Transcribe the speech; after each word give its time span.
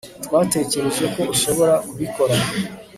Twatekereje 0.25 1.05
ko 1.15 1.21
ushobora 1.33 1.75
kubikora 1.87 2.35